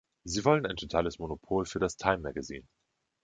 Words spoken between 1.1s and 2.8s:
Monopol für das Time Magazine.